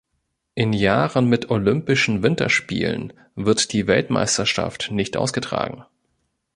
In 0.55 0.73
Jahren 0.73 1.29
mit 1.29 1.51
Olympischen 1.51 2.23
Winterspielen 2.23 3.13
wird 3.35 3.71
die 3.71 3.85
Weltmeisterschaft 3.85 4.89
nicht 4.89 5.15
ausgetragen. 5.15 5.83